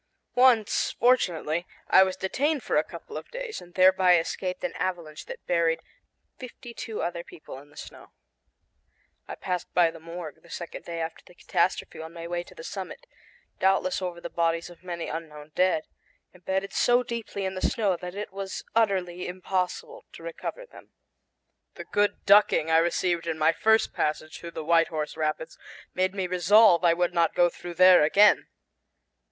Once, 0.33 0.93
fortunately, 0.99 1.67
I 1.87 2.01
was 2.01 2.17
detained 2.17 2.63
for 2.63 2.75
a 2.75 2.83
couple 2.83 3.17
of 3.17 3.29
days, 3.29 3.61
and 3.61 3.75
thereby 3.75 4.17
escaped 4.17 4.63
an 4.63 4.73
avalanche 4.77 5.25
that 5.27 5.45
buried 5.45 5.79
fifty 6.39 6.73
two 6.73 7.03
other 7.03 7.23
people 7.23 7.59
in 7.59 7.69
the 7.69 7.77
snow. 7.77 8.11
I 9.27 9.35
passed 9.35 9.71
by 9.75 9.91
the 9.91 9.99
morgue 9.99 10.41
the 10.41 10.49
second 10.49 10.85
day 10.85 10.99
after 11.01 11.23
the 11.23 11.35
catastrophe 11.35 11.99
on 12.01 12.13
my 12.13 12.27
way 12.27 12.41
to 12.45 12.55
the 12.55 12.63
summit, 12.63 13.05
doubtless 13.59 14.01
over 14.01 14.19
the 14.19 14.31
bodies 14.31 14.71
of 14.71 14.83
many 14.83 15.07
unknown 15.07 15.51
dead, 15.53 15.83
embedded 16.33 16.73
so 16.73 17.03
deeply 17.03 17.45
in 17.45 17.53
the 17.53 17.61
snow 17.61 17.95
that 17.95 18.15
it 18.15 18.33
was 18.33 18.63
utterly 18.73 19.27
impossible 19.27 20.05
to 20.13 20.23
recover 20.23 20.65
them. 20.65 20.93
The 21.75 21.85
good 21.85 22.25
ducking 22.25 22.71
I 22.71 22.79
received 22.79 23.27
in 23.27 23.37
my 23.37 23.51
first 23.53 23.93
passage 23.93 24.39
through 24.39 24.49
the 24.57 24.65
White 24.65 24.87
Horse 24.87 25.15
Rapids 25.15 25.59
made 25.93 26.15
me 26.15 26.25
resolve 26.25 26.83
I 26.83 26.95
would 26.95 27.13
not 27.13 27.35
go 27.35 27.49
through 27.49 27.75
there 27.75 28.01
again. 28.01 28.47